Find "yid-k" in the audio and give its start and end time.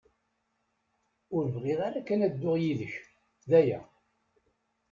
2.63-2.93